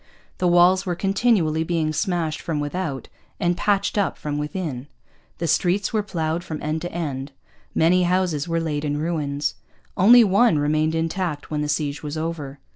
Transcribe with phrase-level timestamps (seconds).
[0.39, 3.07] The walls were continually being smashed from without
[3.39, 4.87] and patched up from within.
[5.37, 7.33] The streets were ploughed from end to end.
[7.75, 9.53] Many houses were laid in ruins:
[9.95, 12.57] only one remained intact when the siege was over.